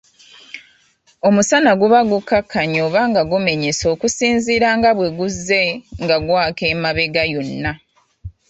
[1.27, 5.61] Omusana guba gukkakanye oba nga gumenyese okusinziira nga bwe guzze
[6.03, 7.71] nga gwaka emabega yonna.